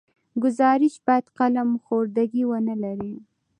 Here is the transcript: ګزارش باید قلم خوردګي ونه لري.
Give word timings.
ګزارش 0.43 0.95
باید 1.05 1.25
قلم 1.37 1.69
خوردګي 1.83 2.43
ونه 2.47 2.75
لري. 2.83 3.13